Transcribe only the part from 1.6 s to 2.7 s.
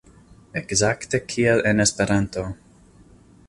en Esperanto.